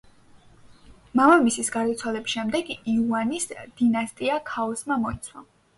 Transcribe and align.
მამამისის 1.19 1.69
გარდაცვალების 1.77 2.35
შემდეგ 2.39 2.75
იუანის 2.97 3.49
დინასტია 3.61 4.45
ქაოსმა 4.53 5.03
მოიცვა. 5.07 5.51